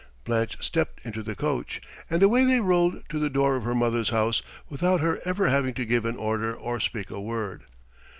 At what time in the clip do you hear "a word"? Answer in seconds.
7.11-7.65